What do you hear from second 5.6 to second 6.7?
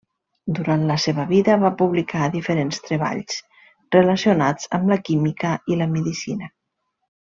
i la medicina.